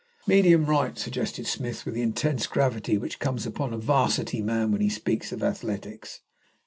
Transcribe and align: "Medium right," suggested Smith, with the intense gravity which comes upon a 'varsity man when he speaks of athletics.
"Medium 0.25 0.65
right," 0.65 0.97
suggested 0.97 1.45
Smith, 1.45 1.85
with 1.85 1.93
the 1.93 2.01
intense 2.01 2.47
gravity 2.47 2.97
which 2.97 3.19
comes 3.19 3.45
upon 3.45 3.71
a 3.71 3.77
'varsity 3.77 4.41
man 4.41 4.71
when 4.71 4.81
he 4.81 4.89
speaks 4.89 5.31
of 5.31 5.43
athletics. 5.43 6.21